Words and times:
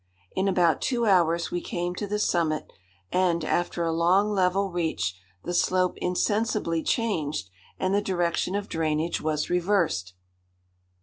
In 0.35 0.47
about 0.47 0.81
two 0.81 1.05
hours 1.05 1.51
we 1.51 1.61
came 1.61 1.93
to 1.93 2.07
the 2.07 2.17
summit, 2.17 2.73
and, 3.11 3.45
after 3.45 3.83
a 3.85 3.91
long 3.93 4.31
level 4.31 4.71
reach, 4.71 5.15
the 5.43 5.53
slope 5.53 5.93
insensibly 5.97 6.81
changed 6.81 7.51
and 7.77 7.93
the 7.93 8.01
direction 8.01 8.55
of 8.55 8.67
drainage 8.67 9.21
was 9.21 9.51
reversed. 9.51 10.15